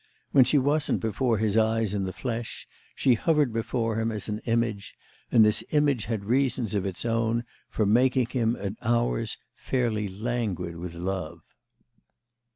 When 0.31 0.45
she 0.45 0.57
wasn't 0.57 0.99
before 0.99 1.37
his 1.37 1.55
eyes 1.55 1.93
in 1.93 2.05
the 2.05 2.11
flesh 2.11 2.67
she 2.95 3.13
hovered 3.13 3.53
before 3.53 3.97
him 3.97 4.11
as 4.11 4.27
an 4.27 4.39
image, 4.45 4.95
and 5.31 5.45
this 5.45 5.63
image 5.69 6.05
had 6.05 6.25
reasons 6.25 6.73
of 6.73 6.87
its 6.87 7.05
own 7.05 7.43
for 7.69 7.85
making 7.85 8.25
him 8.25 8.55
at 8.55 8.73
hours 8.81 9.37
fairly 9.53 10.07
languid 10.07 10.75
with 10.77 10.95
love. 10.95 11.41